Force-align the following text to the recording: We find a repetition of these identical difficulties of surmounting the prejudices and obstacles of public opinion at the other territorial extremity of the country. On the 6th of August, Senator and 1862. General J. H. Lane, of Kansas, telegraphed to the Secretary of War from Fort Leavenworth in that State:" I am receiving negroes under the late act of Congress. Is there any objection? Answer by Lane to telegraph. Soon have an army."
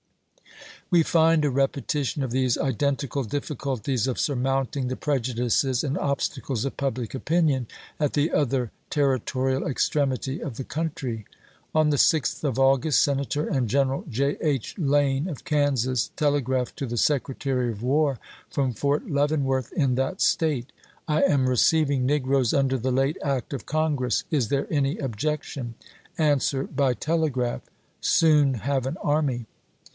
We 0.89 1.03
find 1.03 1.45
a 1.45 1.49
repetition 1.51 2.23
of 2.23 2.31
these 2.31 2.57
identical 2.57 3.23
difficulties 3.23 4.07
of 4.07 4.19
surmounting 4.19 4.87
the 4.87 4.95
prejudices 4.97 5.83
and 5.83 5.97
obstacles 5.97 6.65
of 6.65 6.75
public 6.75 7.13
opinion 7.13 7.67
at 7.99 8.13
the 8.13 8.31
other 8.33 8.71
territorial 8.89 9.65
extremity 9.65 10.41
of 10.41 10.57
the 10.57 10.63
country. 10.65 11.25
On 11.75 11.91
the 11.91 11.97
6th 11.97 12.43
of 12.43 12.57
August, 12.59 12.99
Senator 13.01 13.43
and 13.43 13.71
1862. 13.71 13.71
General 13.71 14.05
J. 14.09 14.37
H. 14.41 14.77
Lane, 14.77 15.29
of 15.29 15.45
Kansas, 15.45 16.09
telegraphed 16.17 16.75
to 16.77 16.87
the 16.87 16.97
Secretary 16.97 17.71
of 17.71 17.83
War 17.83 18.17
from 18.49 18.73
Fort 18.73 19.09
Leavenworth 19.09 19.71
in 19.73 19.95
that 19.95 20.19
State:" 20.19 20.73
I 21.07 21.21
am 21.21 21.47
receiving 21.47 22.07
negroes 22.07 22.53
under 22.53 22.77
the 22.79 22.91
late 22.91 23.17
act 23.23 23.53
of 23.53 23.67
Congress. 23.67 24.23
Is 24.31 24.49
there 24.49 24.67
any 24.73 24.97
objection? 24.97 25.75
Answer 26.17 26.63
by 26.63 26.87
Lane 26.87 26.95
to 26.95 26.99
telegraph. 26.99 27.61
Soon 28.01 28.55
have 28.55 28.85
an 28.87 28.97
army." 29.01 29.45